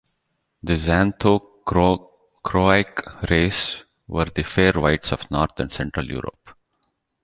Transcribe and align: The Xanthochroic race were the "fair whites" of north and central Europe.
The 0.63 0.73
Xanthochroic 0.77 3.29
race 3.29 3.83
were 4.07 4.25
the 4.25 4.41
"fair 4.41 4.71
whites" 4.71 5.11
of 5.11 5.29
north 5.29 5.59
and 5.59 5.71
central 5.71 6.07
Europe. 6.07 6.57